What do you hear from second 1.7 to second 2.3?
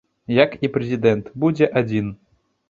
адзін.